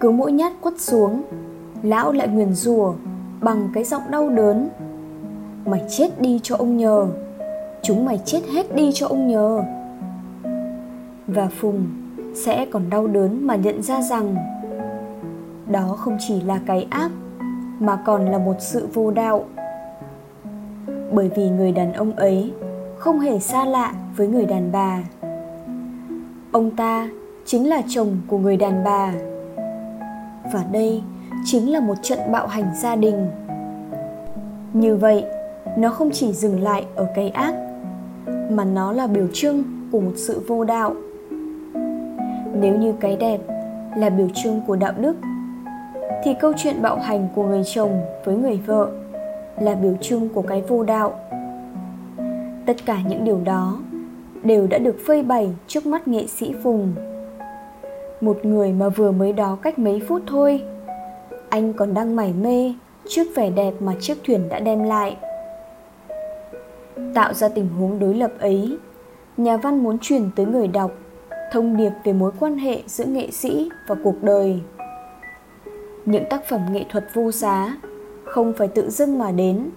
Cứ 0.00 0.10
mỗi 0.10 0.32
nhát 0.32 0.52
quất 0.60 0.80
xuống, 0.80 1.22
lão 1.82 2.12
lại 2.12 2.28
nguyền 2.28 2.54
rủa 2.54 2.92
bằng 3.40 3.68
cái 3.74 3.84
giọng 3.84 4.02
đau 4.10 4.28
đớn. 4.28 4.68
Mày 5.66 5.82
chết 5.90 6.20
đi 6.20 6.40
cho 6.42 6.56
ông 6.56 6.76
nhờ. 6.76 7.06
Chúng 7.82 8.04
mày 8.04 8.20
chết 8.24 8.40
hết 8.52 8.76
đi 8.76 8.90
cho 8.94 9.06
ông 9.06 9.28
nhờ. 9.28 9.62
Và 11.26 11.48
phùng 11.60 11.86
sẽ 12.34 12.66
còn 12.70 12.90
đau 12.90 13.06
đớn 13.06 13.46
mà 13.46 13.56
nhận 13.56 13.82
ra 13.82 14.02
rằng 14.02 14.36
đó 15.66 15.96
không 15.98 16.16
chỉ 16.20 16.40
là 16.40 16.60
cái 16.66 16.86
ác, 16.90 17.10
mà 17.78 17.96
còn 17.96 18.30
là 18.30 18.38
một 18.38 18.56
sự 18.58 18.88
vô 18.94 19.10
đạo. 19.10 19.44
Bởi 21.12 21.30
vì 21.36 21.50
người 21.50 21.72
đàn 21.72 21.92
ông 21.92 22.12
ấy 22.12 22.52
không 22.98 23.20
hề 23.20 23.38
xa 23.38 23.64
lạ 23.64 23.94
với 24.16 24.28
người 24.28 24.46
đàn 24.46 24.72
bà. 24.72 24.98
Ông 26.52 26.70
ta 26.70 27.08
chính 27.44 27.68
là 27.68 27.82
chồng 27.88 28.16
của 28.26 28.38
người 28.38 28.56
đàn 28.56 28.84
bà. 28.84 29.12
Và 30.52 30.64
đây 30.72 31.02
chính 31.44 31.72
là 31.72 31.80
một 31.80 31.94
trận 32.02 32.18
bạo 32.32 32.46
hành 32.46 32.70
gia 32.82 32.96
đình. 32.96 33.30
Như 34.72 34.96
vậy, 34.96 35.24
nó 35.78 35.90
không 35.90 36.10
chỉ 36.10 36.32
dừng 36.32 36.62
lại 36.62 36.84
ở 36.94 37.06
cái 37.14 37.30
ác, 37.30 37.54
mà 38.50 38.64
nó 38.64 38.92
là 38.92 39.06
biểu 39.06 39.26
trưng 39.32 39.62
của 39.92 40.00
một 40.00 40.12
sự 40.16 40.42
vô 40.48 40.64
đạo. 40.64 40.94
Nếu 42.54 42.76
như 42.76 42.94
cái 43.00 43.16
đẹp 43.16 43.40
là 43.96 44.10
biểu 44.10 44.28
trưng 44.34 44.60
của 44.66 44.76
đạo 44.76 44.92
đức 44.98 45.16
thì 46.24 46.34
câu 46.40 46.52
chuyện 46.56 46.82
bạo 46.82 46.98
hành 46.98 47.28
của 47.34 47.42
người 47.42 47.62
chồng 47.64 48.00
với 48.24 48.36
người 48.36 48.60
vợ 48.66 48.90
là 49.60 49.74
biểu 49.74 49.94
trưng 50.00 50.28
của 50.28 50.42
cái 50.42 50.62
vô 50.68 50.82
đạo. 50.82 51.14
Tất 52.66 52.76
cả 52.86 52.98
những 53.08 53.24
điều 53.24 53.40
đó 53.44 53.78
đều 54.42 54.66
đã 54.66 54.78
được 54.78 54.96
phơi 55.06 55.22
bày 55.22 55.50
trước 55.66 55.86
mắt 55.86 56.08
nghệ 56.08 56.26
sĩ 56.26 56.54
phùng. 56.62 56.94
Một 58.20 58.44
người 58.44 58.72
mà 58.72 58.88
vừa 58.88 59.12
mới 59.12 59.32
đó 59.32 59.58
cách 59.62 59.78
mấy 59.78 60.02
phút 60.08 60.22
thôi, 60.26 60.62
anh 61.48 61.72
còn 61.72 61.94
đang 61.94 62.16
mải 62.16 62.32
mê 62.32 62.74
trước 63.08 63.24
vẻ 63.34 63.50
đẹp 63.50 63.72
mà 63.80 63.92
chiếc 64.00 64.18
thuyền 64.26 64.48
đã 64.48 64.60
đem 64.60 64.84
lại. 64.84 65.16
Tạo 67.14 67.34
ra 67.34 67.48
tình 67.48 67.68
huống 67.68 67.98
đối 67.98 68.14
lập 68.14 68.32
ấy, 68.40 68.78
nhà 69.36 69.56
văn 69.56 69.82
muốn 69.82 69.98
truyền 69.98 70.30
tới 70.36 70.46
người 70.46 70.68
đọc 70.68 70.90
thông 71.52 71.76
điệp 71.76 71.90
về 72.04 72.12
mối 72.12 72.32
quan 72.40 72.58
hệ 72.58 72.82
giữa 72.86 73.04
nghệ 73.04 73.30
sĩ 73.30 73.68
và 73.88 73.96
cuộc 74.04 74.22
đời 74.22 74.60
những 76.06 76.24
tác 76.30 76.48
phẩm 76.48 76.60
nghệ 76.72 76.84
thuật 76.90 77.04
vô 77.14 77.30
giá, 77.30 77.76
không 78.24 78.52
phải 78.58 78.68
tự 78.68 78.90
dưng 78.90 79.18
mà 79.18 79.32
đến. 79.32 79.70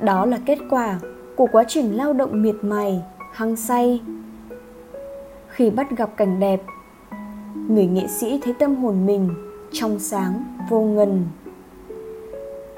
Đó 0.00 0.26
là 0.26 0.38
kết 0.46 0.58
quả 0.70 0.98
của 1.36 1.46
quá 1.52 1.64
trình 1.68 1.96
lao 1.96 2.12
động 2.12 2.42
miệt 2.42 2.54
mài, 2.62 3.02
hăng 3.32 3.56
say. 3.56 4.00
Khi 5.48 5.70
bắt 5.70 5.90
gặp 5.96 6.16
cảnh 6.16 6.40
đẹp, 6.40 6.62
người 7.68 7.86
nghệ 7.86 8.06
sĩ 8.06 8.40
thấy 8.44 8.54
tâm 8.58 8.76
hồn 8.76 9.06
mình 9.06 9.30
trong 9.72 9.98
sáng 9.98 10.42
vô 10.70 10.80
ngần. 10.80 11.26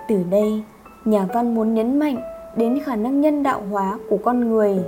Từ 0.08 0.24
đây, 0.30 0.62
nhà 1.04 1.26
văn 1.34 1.54
muốn 1.54 1.74
nhấn 1.74 1.98
mạnh 1.98 2.16
đến 2.56 2.78
khả 2.84 2.96
năng 2.96 3.20
nhân 3.20 3.42
đạo 3.42 3.62
hóa 3.70 3.98
của 4.08 4.16
con 4.16 4.50
người. 4.50 4.78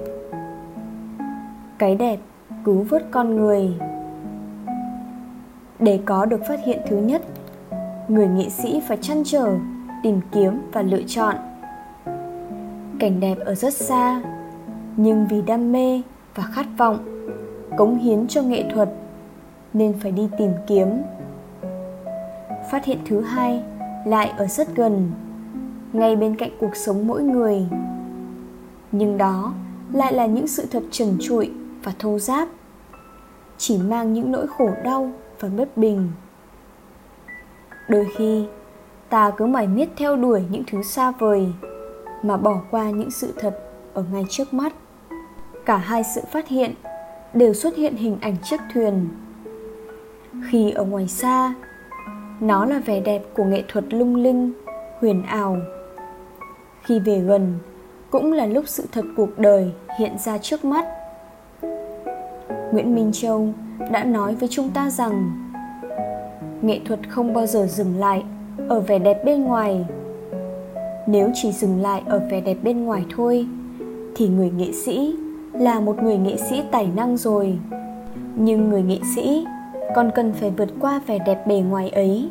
Cái 1.78 1.94
đẹp 1.94 2.18
cứu 2.64 2.86
vớt 2.88 3.04
con 3.10 3.36
người. 3.36 3.72
Để 5.78 6.00
có 6.04 6.24
được 6.24 6.40
phát 6.48 6.60
hiện 6.64 6.78
thứ 6.88 6.96
nhất 6.96 7.22
người 8.08 8.28
nghệ 8.28 8.48
sĩ 8.48 8.80
phải 8.88 8.96
chăn 8.96 9.22
trở, 9.24 9.54
tìm 10.02 10.20
kiếm 10.32 10.60
và 10.72 10.82
lựa 10.82 11.02
chọn. 11.06 11.36
Cảnh 12.98 13.20
đẹp 13.20 13.38
ở 13.44 13.54
rất 13.54 13.74
xa, 13.74 14.22
nhưng 14.96 15.26
vì 15.30 15.42
đam 15.42 15.72
mê 15.72 16.02
và 16.34 16.42
khát 16.42 16.66
vọng 16.78 16.98
cống 17.76 17.98
hiến 17.98 18.26
cho 18.26 18.42
nghệ 18.42 18.64
thuật 18.74 18.88
nên 19.72 19.94
phải 20.00 20.12
đi 20.12 20.28
tìm 20.38 20.52
kiếm. 20.66 20.88
Phát 22.70 22.84
hiện 22.84 22.98
thứ 23.06 23.20
hai 23.20 23.62
lại 24.06 24.32
ở 24.36 24.46
rất 24.46 24.74
gần, 24.74 25.10
ngay 25.92 26.16
bên 26.16 26.36
cạnh 26.36 26.50
cuộc 26.60 26.76
sống 26.76 27.06
mỗi 27.06 27.22
người. 27.22 27.66
Nhưng 28.92 29.18
đó 29.18 29.54
lại 29.92 30.12
là 30.12 30.26
những 30.26 30.48
sự 30.48 30.66
thật 30.70 30.82
trần 30.90 31.16
trụi 31.20 31.50
và 31.82 31.92
thô 31.98 32.18
giáp 32.18 32.48
chỉ 33.58 33.78
mang 33.78 34.12
những 34.12 34.32
nỗi 34.32 34.46
khổ 34.46 34.68
đau 34.84 35.10
và 35.40 35.48
bất 35.48 35.76
bình 35.76 36.10
đôi 37.88 38.06
khi, 38.16 38.46
ta 39.08 39.30
cứ 39.36 39.46
mải 39.46 39.66
miết 39.66 39.88
theo 39.96 40.16
đuổi 40.16 40.42
những 40.50 40.62
thứ 40.66 40.82
xa 40.82 41.10
vời 41.10 41.52
mà 42.22 42.36
bỏ 42.36 42.60
qua 42.70 42.90
những 42.90 43.10
sự 43.10 43.34
thật 43.38 43.58
ở 43.94 44.04
ngay 44.12 44.24
trước 44.28 44.54
mắt. 44.54 44.72
Cả 45.66 45.76
hai 45.76 46.04
sự 46.14 46.20
phát 46.32 46.48
hiện 46.48 46.74
đều 47.34 47.54
xuất 47.54 47.76
hiện 47.76 47.96
hình 47.96 48.18
ảnh 48.20 48.36
chiếc 48.42 48.60
thuyền. 48.74 49.08
Khi 50.50 50.70
ở 50.70 50.84
ngoài 50.84 51.08
xa, 51.08 51.54
nó 52.40 52.66
là 52.66 52.78
vẻ 52.78 53.00
đẹp 53.00 53.22
của 53.34 53.44
nghệ 53.44 53.62
thuật 53.68 53.94
lung 53.94 54.16
linh, 54.16 54.52
huyền 55.00 55.22
ảo. 55.22 55.56
Khi 56.82 56.98
về 56.98 57.18
gần, 57.18 57.58
cũng 58.10 58.32
là 58.32 58.46
lúc 58.46 58.64
sự 58.66 58.84
thật 58.92 59.04
cuộc 59.16 59.38
đời 59.38 59.72
hiện 59.98 60.18
ra 60.18 60.38
trước 60.38 60.64
mắt. 60.64 60.86
Nguyễn 62.72 62.94
minh 62.94 63.10
châu 63.12 63.48
đã 63.90 64.04
nói 64.04 64.34
với 64.34 64.48
chúng 64.52 64.70
ta 64.70 64.90
rằng 64.90 65.43
nghệ 66.66 66.80
thuật 66.84 67.00
không 67.08 67.34
bao 67.34 67.46
giờ 67.46 67.66
dừng 67.66 67.98
lại 67.98 68.24
ở 68.68 68.80
vẻ 68.80 68.98
đẹp 68.98 69.24
bên 69.24 69.44
ngoài. 69.44 69.84
Nếu 71.06 71.30
chỉ 71.34 71.52
dừng 71.52 71.82
lại 71.82 72.02
ở 72.06 72.20
vẻ 72.30 72.40
đẹp 72.40 72.56
bên 72.62 72.84
ngoài 72.84 73.04
thôi, 73.16 73.46
thì 74.14 74.28
người 74.28 74.50
nghệ 74.50 74.72
sĩ 74.72 75.16
là 75.52 75.80
một 75.80 76.02
người 76.02 76.16
nghệ 76.16 76.36
sĩ 76.36 76.62
tài 76.70 76.88
năng 76.96 77.16
rồi. 77.16 77.58
Nhưng 78.36 78.68
người 78.68 78.82
nghệ 78.82 78.98
sĩ 79.16 79.44
còn 79.94 80.10
cần 80.14 80.32
phải 80.32 80.50
vượt 80.50 80.68
qua 80.80 81.00
vẻ 81.06 81.18
đẹp 81.26 81.46
bề 81.46 81.58
ngoài 81.58 81.90
ấy. 81.90 82.28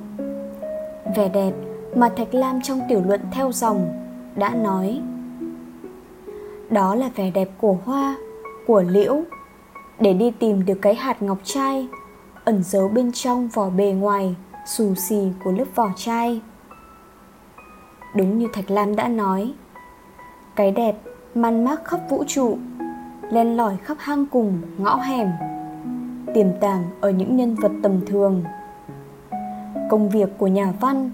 Vẻ 1.15 1.29
đẹp 1.29 1.51
mà 1.95 2.09
thạch 2.09 2.33
lam 2.33 2.61
trong 2.61 2.79
tiểu 2.89 3.01
luận 3.07 3.21
theo 3.31 3.51
dòng 3.51 3.87
đã 4.35 4.55
nói, 4.55 5.01
đó 6.69 6.95
là 6.95 7.09
vẻ 7.15 7.31
đẹp 7.31 7.49
của 7.61 7.77
hoa, 7.85 8.15
của 8.67 8.83
liễu. 8.87 9.21
Để 9.99 10.13
đi 10.13 10.31
tìm 10.31 10.65
được 10.65 10.77
cái 10.81 10.95
hạt 10.95 11.21
ngọc 11.21 11.37
trai 11.43 11.87
ẩn 12.45 12.63
giấu 12.63 12.87
bên 12.87 13.11
trong 13.11 13.47
vỏ 13.47 13.69
bề 13.69 13.91
ngoài, 13.91 14.35
xù 14.65 14.95
xì 14.95 15.27
của 15.43 15.51
lớp 15.51 15.65
vỏ 15.75 15.89
chai. 15.95 16.41
Đúng 18.15 18.39
như 18.39 18.47
thạch 18.53 18.71
lam 18.71 18.95
đã 18.95 19.07
nói, 19.07 19.53
cái 20.55 20.71
đẹp 20.71 20.95
man 21.35 21.65
mác 21.65 21.85
khắp 21.85 21.99
vũ 22.09 22.23
trụ, 22.27 22.57
len 23.29 23.57
lỏi 23.57 23.77
khắp 23.83 23.97
hang 23.99 24.25
cùng, 24.25 24.61
ngõ 24.77 24.95
hẻm, 24.95 25.29
tiềm 26.33 26.47
tàng 26.61 26.83
ở 27.01 27.09
những 27.09 27.37
nhân 27.37 27.55
vật 27.55 27.71
tầm 27.83 28.05
thường. 28.05 28.43
Công 29.89 30.09
việc 30.09 30.29
của 30.37 30.47
nhà 30.47 30.73
văn 30.79 31.11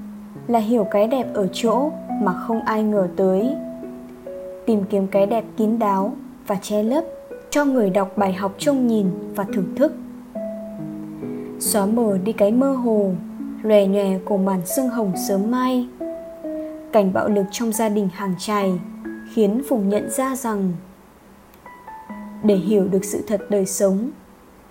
là 0.48 0.60
hiểu 0.60 0.84
cái 0.84 1.08
đẹp 1.08 1.34
ở 1.34 1.48
chỗ 1.54 1.92
mà 2.22 2.34
không 2.34 2.62
ai 2.62 2.84
ngờ 2.84 3.08
tới, 3.16 3.56
tìm 4.66 4.84
kiếm 4.90 5.08
cái 5.08 5.26
đẹp 5.26 5.44
kín 5.58 5.80
đáo 5.80 6.14
và 6.48 6.56
che 6.62 6.84
lấp 6.84 7.04
cho 7.50 7.66
người 7.66 7.90
đọc 7.90 8.18
bài 8.18 8.34
học 8.34 8.52
trông 8.58 8.88
nhìn 8.88 9.08
và 9.36 9.46
thưởng 9.54 9.76
thức 9.76 9.94
xóa 11.60 11.86
mờ 11.86 12.18
đi 12.24 12.34
cái 12.34 12.52
mơ 12.52 12.74
hồ, 12.74 13.12
lòe 13.64 13.86
nhòe 13.86 14.20
của 14.26 14.38
màn 14.38 14.66
sương 14.66 14.90
hồng 14.90 15.14
sớm 15.28 15.52
mai. 15.52 15.88
Cảnh 16.92 17.14
bạo 17.14 17.30
lực 17.30 17.46
trong 17.52 17.74
gia 17.74 17.90
đình 17.90 18.10
hàng 18.14 18.36
trài 18.40 18.80
khiến 19.34 19.62
phùng 19.70 19.90
nhận 19.90 20.10
ra 20.10 20.36
rằng 20.36 20.74
để 22.44 22.56
hiểu 22.56 22.88
được 22.88 23.06
sự 23.06 23.24
thật 23.28 23.42
đời 23.50 23.66
sống, 23.66 24.10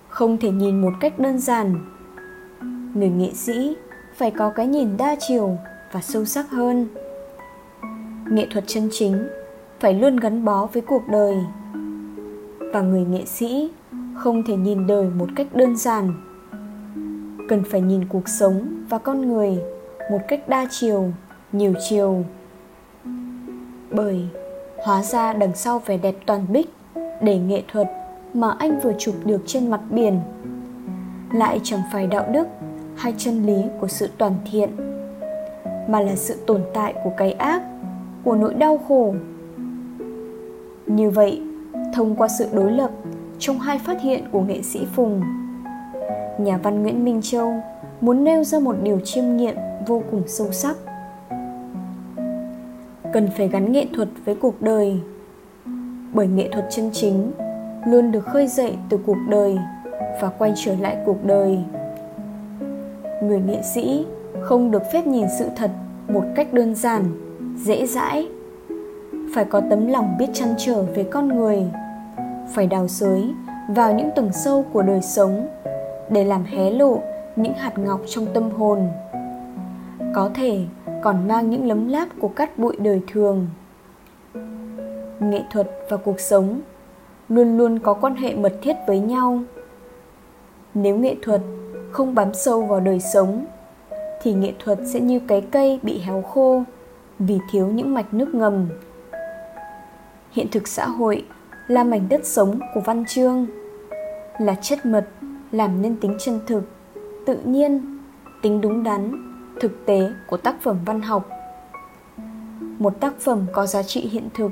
không 0.09 0.37
thể 0.37 0.51
nhìn 0.51 0.81
một 0.81 0.91
cách 0.99 1.19
đơn 1.19 1.39
giản. 1.39 1.75
Người 2.93 3.09
nghệ 3.09 3.33
sĩ 3.33 3.75
phải 4.15 4.31
có 4.31 4.49
cái 4.49 4.67
nhìn 4.67 4.97
đa 4.97 5.15
chiều 5.19 5.57
và 5.91 6.01
sâu 6.01 6.25
sắc 6.25 6.49
hơn. 6.49 6.87
Nghệ 8.31 8.47
thuật 8.51 8.63
chân 8.67 8.89
chính 8.91 9.27
phải 9.79 9.93
luôn 9.93 10.17
gắn 10.17 10.45
bó 10.45 10.65
với 10.73 10.81
cuộc 10.81 11.03
đời. 11.11 11.35
Và 12.73 12.81
người 12.81 13.05
nghệ 13.05 13.25
sĩ 13.25 13.71
không 14.15 14.43
thể 14.43 14.55
nhìn 14.55 14.87
đời 14.87 15.09
một 15.09 15.27
cách 15.35 15.47
đơn 15.53 15.77
giản 15.77 16.28
cần 17.49 17.63
phải 17.63 17.81
nhìn 17.81 18.05
cuộc 18.05 18.29
sống 18.29 18.85
và 18.89 18.97
con 18.97 19.21
người 19.21 19.57
một 20.11 20.19
cách 20.27 20.49
đa 20.49 20.67
chiều, 20.69 21.11
nhiều 21.51 21.73
chiều. 21.89 22.23
Bởi 23.91 24.27
hóa 24.77 25.03
ra 25.03 25.33
đằng 25.33 25.55
sau 25.55 25.79
vẻ 25.79 25.97
đẹp 25.97 26.15
toàn 26.25 26.45
bích 26.49 26.69
để 27.21 27.37
nghệ 27.37 27.63
thuật 27.71 27.87
mà 28.33 28.55
anh 28.59 28.79
vừa 28.79 28.93
chụp 28.99 29.15
được 29.25 29.41
trên 29.45 29.69
mặt 29.69 29.81
biển 29.89 30.19
lại 31.33 31.59
chẳng 31.63 31.81
phải 31.93 32.07
đạo 32.07 32.25
đức 32.31 32.47
hay 32.95 33.13
chân 33.17 33.45
lý 33.45 33.63
của 33.79 33.87
sự 33.87 34.09
toàn 34.17 34.33
thiện, 34.51 34.69
mà 35.87 35.99
là 35.99 36.15
sự 36.15 36.35
tồn 36.47 36.61
tại 36.73 36.93
của 37.03 37.11
cái 37.17 37.31
ác, 37.31 37.61
của 38.23 38.35
nỗi 38.35 38.53
đau 38.53 38.77
khổ. 38.87 39.13
Như 40.85 41.09
vậy, 41.09 41.41
thông 41.93 42.15
qua 42.15 42.27
sự 42.27 42.47
đối 42.53 42.71
lập 42.71 42.91
trong 43.39 43.59
hai 43.59 43.79
phát 43.79 44.01
hiện 44.01 44.23
của 44.31 44.41
nghệ 44.41 44.61
sĩ 44.61 44.85
phùng 44.95 45.21
nhà 46.39 46.57
văn 46.57 46.83
nguyễn 46.83 47.05
minh 47.05 47.19
châu 47.23 47.53
muốn 48.01 48.23
nêu 48.23 48.43
ra 48.43 48.59
một 48.59 48.75
điều 48.83 48.99
chiêm 48.99 49.37
nghiệm 49.37 49.55
vô 49.87 50.01
cùng 50.11 50.23
sâu 50.27 50.51
sắc. 50.51 50.77
Cần 53.13 53.29
phải 53.37 53.47
gắn 53.47 53.71
nghệ 53.71 53.85
thuật 53.95 54.07
với 54.25 54.35
cuộc 54.35 54.61
đời, 54.61 54.99
bởi 56.13 56.27
nghệ 56.27 56.49
thuật 56.51 56.65
chân 56.69 56.89
chính 56.93 57.31
luôn 57.85 58.11
được 58.11 58.25
khơi 58.25 58.47
dậy 58.47 58.77
từ 58.89 58.99
cuộc 59.05 59.17
đời 59.29 59.57
và 60.21 60.29
quay 60.29 60.53
trở 60.55 60.75
lại 60.81 60.97
cuộc 61.05 61.25
đời. 61.25 61.59
Người 63.23 63.39
nghệ 63.39 63.61
sĩ 63.73 64.05
không 64.41 64.71
được 64.71 64.83
phép 64.93 65.07
nhìn 65.07 65.25
sự 65.39 65.45
thật 65.55 65.71
một 66.07 66.23
cách 66.35 66.53
đơn 66.53 66.75
giản, 66.75 67.03
dễ 67.57 67.85
dãi. 67.85 68.27
Phải 69.35 69.45
có 69.45 69.61
tấm 69.69 69.87
lòng 69.87 70.15
biết 70.19 70.27
chăn 70.33 70.49
trở 70.57 70.83
về 70.83 71.03
con 71.03 71.27
người, 71.27 71.63
phải 72.53 72.67
đào 72.67 72.87
sới 72.87 73.33
vào 73.69 73.93
những 73.93 74.09
tầng 74.15 74.29
sâu 74.33 74.65
của 74.73 74.81
đời 74.81 75.01
sống 75.01 75.47
để 76.09 76.23
làm 76.23 76.43
hé 76.43 76.71
lộ 76.71 77.01
những 77.35 77.53
hạt 77.53 77.77
ngọc 77.77 78.01
trong 78.07 78.25
tâm 78.33 78.51
hồn. 78.51 78.89
Có 80.15 80.29
thể 80.35 80.59
còn 81.01 81.27
mang 81.27 81.49
những 81.49 81.67
lấm 81.67 81.87
láp 81.87 82.07
của 82.19 82.27
cát 82.27 82.57
bụi 82.57 82.75
đời 82.79 83.01
thường. 83.11 83.47
Nghệ 85.19 85.41
thuật 85.51 85.69
và 85.89 85.97
cuộc 85.97 86.19
sống 86.19 86.61
luôn 87.29 87.57
luôn 87.57 87.79
có 87.79 87.93
quan 87.93 88.15
hệ 88.15 88.35
mật 88.35 88.53
thiết 88.61 88.75
với 88.87 88.99
nhau. 88.99 89.39
Nếu 90.73 90.97
nghệ 90.97 91.15
thuật 91.21 91.41
không 91.91 92.15
bám 92.15 92.33
sâu 92.33 92.61
vào 92.61 92.79
đời 92.79 92.99
sống, 92.99 93.45
thì 94.21 94.33
nghệ 94.33 94.53
thuật 94.63 94.79
sẽ 94.93 94.99
như 94.99 95.19
cái 95.27 95.41
cây 95.41 95.79
bị 95.83 95.99
héo 95.99 96.21
khô 96.21 96.63
vì 97.19 97.37
thiếu 97.51 97.67
những 97.67 97.93
mạch 97.93 98.13
nước 98.13 98.35
ngầm. 98.35 98.69
Hiện 100.31 100.47
thực 100.51 100.67
xã 100.67 100.85
hội 100.85 101.25
là 101.67 101.83
mảnh 101.83 102.09
đất 102.09 102.25
sống 102.25 102.59
của 102.73 102.81
văn 102.85 103.03
chương, 103.07 103.47
là 104.39 104.55
chất 104.61 104.85
mật 104.85 105.05
làm 105.51 105.81
nên 105.81 105.95
tính 105.95 106.17
chân 106.19 106.39
thực, 106.47 106.63
tự 107.25 107.37
nhiên, 107.45 107.99
tính 108.41 108.61
đúng 108.61 108.83
đắn, 108.83 109.11
thực 109.61 109.85
tế 109.85 110.11
của 110.27 110.37
tác 110.37 110.61
phẩm 110.61 110.77
văn 110.85 111.01
học. 111.01 111.29
Một 112.79 112.99
tác 112.99 113.19
phẩm 113.19 113.45
có 113.53 113.65
giá 113.65 113.83
trị 113.83 114.01
hiện 114.01 114.29
thực, 114.33 114.51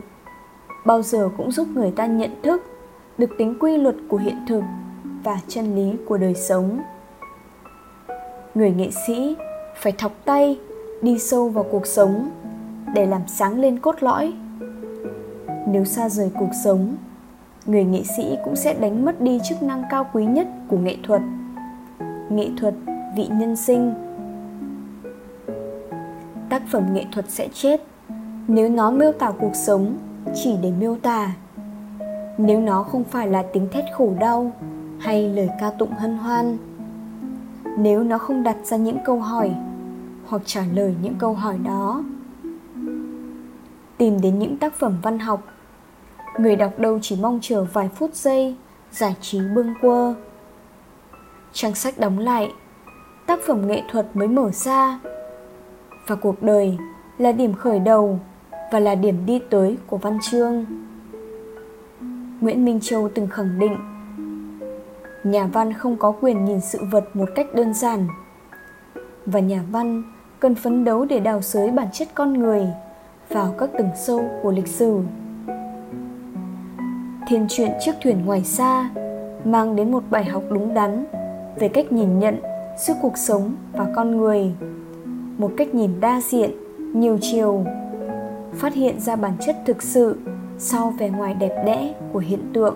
bao 0.86 1.02
giờ 1.02 1.30
cũng 1.38 1.52
giúp 1.52 1.68
người 1.68 1.92
ta 1.92 2.06
nhận 2.06 2.42
thức 2.44 2.64
được 3.18 3.30
tính 3.38 3.60
quy 3.60 3.78
luật 3.78 3.96
của 4.10 4.18
hiện 4.18 4.46
thực 4.48 4.64
và 5.24 5.40
chân 5.48 5.76
lý 5.76 5.98
của 6.06 6.18
đời 6.18 6.34
sống. 6.36 6.82
Người 8.56 8.72
nghệ 8.72 8.90
sĩ 9.08 9.36
phải 9.76 9.92
thọc 9.92 10.12
tay 10.26 10.60
đi 11.02 11.20
sâu 11.20 11.50
vào 11.50 11.64
cuộc 11.72 11.88
sống 11.88 12.30
để 12.94 13.06
làm 13.06 13.22
sáng 13.28 13.60
lên 13.60 13.80
cốt 13.80 13.96
lõi. 14.04 14.34
Nếu 15.68 15.86
xa 15.86 16.10
rời 16.10 16.32
cuộc 16.40 16.52
sống 16.64 16.96
người 17.68 17.84
nghệ 17.84 18.04
sĩ 18.18 18.38
cũng 18.44 18.56
sẽ 18.56 18.74
đánh 18.74 19.06
mất 19.06 19.22
đi 19.22 19.40
chức 19.50 19.64
năng 19.64 19.84
cao 19.90 20.08
quý 20.14 20.26
nhất 20.26 20.48
của 20.68 20.78
nghệ 20.78 20.98
thuật. 21.04 21.22
Nghệ 22.30 22.50
thuật, 22.58 22.74
vị 23.16 23.28
nhân 23.32 23.56
sinh. 23.56 23.94
Tác 26.50 26.62
phẩm 26.72 26.94
nghệ 26.94 27.06
thuật 27.12 27.30
sẽ 27.30 27.48
chết. 27.54 27.82
Nếu 28.48 28.70
nó 28.70 28.92
miêu 28.92 29.12
tả 29.12 29.32
cuộc 29.40 29.56
sống 29.56 29.98
chỉ 30.36 30.56
để 30.62 30.72
miêu 30.80 30.96
tả. 30.96 31.36
Nếu 32.38 32.62
nó 32.62 32.84
không 32.84 33.04
phải 33.04 33.28
là 33.28 33.44
tiếng 33.54 33.68
thét 33.72 33.86
khổ 33.94 34.14
đau 34.20 34.52
hay 35.00 35.30
lời 35.30 35.50
ca 35.60 35.72
tụng 35.72 35.92
hân 35.92 36.18
hoan. 36.18 36.58
Nếu 37.78 38.04
nó 38.04 38.18
không 38.18 38.44
đặt 38.44 38.58
ra 38.64 38.78
những 38.78 38.98
câu 39.06 39.20
hỏi 39.20 39.52
hoặc 40.28 40.42
trả 40.46 40.64
lời 40.74 40.96
những 41.02 41.16
câu 41.20 41.34
hỏi 41.34 41.58
đó. 41.66 42.04
Tìm 43.98 44.22
đến 44.22 44.40
những 44.40 44.58
tác 44.58 44.74
phẩm 44.74 44.98
văn 45.02 45.20
học 45.20 45.44
người 46.38 46.56
đọc 46.56 46.80
đâu 46.80 47.00
chỉ 47.02 47.18
mong 47.22 47.40
chờ 47.42 47.66
vài 47.74 47.90
phút 47.96 48.16
giây, 48.16 48.56
giải 48.92 49.16
trí 49.22 49.40
bưng 49.56 49.74
quơ. 49.82 50.14
Trang 51.54 51.76
sách 51.76 52.00
đóng 52.00 52.20
lại, 52.20 52.52
tác 53.26 53.40
phẩm 53.48 53.68
nghệ 53.68 53.82
thuật 53.92 54.06
mới 54.14 54.28
mở 54.28 54.52
ra. 54.52 55.00
Và 56.08 56.16
cuộc 56.16 56.44
đời 56.44 56.78
là 57.18 57.32
điểm 57.32 57.54
khởi 57.54 57.80
đầu 57.80 58.20
và 58.72 58.80
là 58.80 58.96
điểm 58.96 59.26
đi 59.26 59.40
tới 59.50 59.78
của 59.88 59.98
văn 59.98 60.18
chương. 60.22 60.66
Nguyễn 62.42 62.66
minh 62.66 62.80
châu 62.82 63.10
từng 63.16 63.28
khẳng 63.28 63.60
định, 63.60 63.78
nhà 65.24 65.48
văn 65.54 65.74
không 65.74 65.98
có 65.98 66.12
quyền 66.22 66.46
nhìn 66.46 66.62
sự 66.62 66.80
vật 66.92 67.16
một 67.16 67.30
cách 67.36 67.48
đơn 67.54 67.74
giản. 67.74 68.08
Và 69.26 69.40
nhà 69.40 69.64
văn 69.72 70.04
cần 70.40 70.56
phấn 70.56 70.84
đấu 70.84 71.06
để 71.06 71.20
đào 71.20 71.42
sới 71.42 71.72
bản 71.72 71.88
chất 71.94 72.08
con 72.14 72.34
người 72.34 72.68
vào 73.30 73.56
các 73.58 73.70
tầng 73.78 73.90
sâu 73.96 74.30
của 74.44 74.52
lịch 74.52 74.68
sử 74.68 75.00
thiên 77.28 77.46
truyện 77.50 77.72
chiếc 77.80 77.92
thuyền 78.04 78.26
ngoài 78.26 78.44
xa, 78.44 78.90
mang 79.46 79.76
đến 79.76 79.92
một 79.92 80.04
bài 80.10 80.26
học 80.26 80.44
đúng 80.50 80.74
đắn 80.74 81.06
về 81.56 81.68
cách 81.68 81.92
nhìn 81.92 82.20
nhận 82.20 82.40
giữa 82.78 82.94
cuộc 83.02 83.18
sống 83.18 83.56
và 83.72 83.88
con 83.96 84.18
người. 84.18 84.52
Một 85.38 85.52
cách 85.58 85.76
nhìn 85.76 86.00
đa 86.00 86.22
diện, 86.22 86.52
nhiều 86.94 87.18
chiều, 87.22 87.66
phát 88.54 88.74
hiện 88.74 89.00
ra 89.00 89.16
bản 89.16 89.34
chất 89.46 89.56
thực 89.66 89.84
sự 89.84 90.18
sau 90.58 90.94
vẻ 91.00 91.10
ngoài 91.10 91.34
đẹp 91.34 91.64
đẽ 91.66 91.94
của 92.14 92.20
hiện 92.20 92.52
tượng. 92.54 92.76